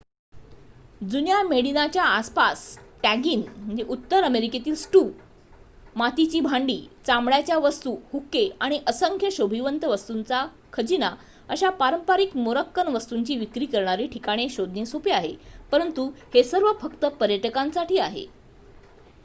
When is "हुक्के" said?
8.13-8.47